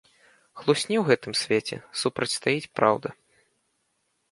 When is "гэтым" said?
1.09-1.33